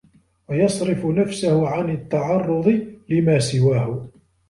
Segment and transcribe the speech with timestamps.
[0.49, 4.07] وَيَصْرِفَ نَفْسَهُ عَنْ التَّعَرُّضِ لِمَا سِوَاهُ